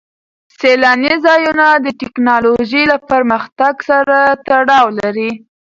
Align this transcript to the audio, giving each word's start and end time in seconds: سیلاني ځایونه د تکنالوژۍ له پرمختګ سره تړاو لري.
سیلاني 0.59 1.13
ځایونه 1.25 1.65
د 1.85 1.87
تکنالوژۍ 2.01 2.83
له 2.91 2.97
پرمختګ 3.09 3.73
سره 3.89 4.17
تړاو 4.47 4.85
لري. 4.99 5.31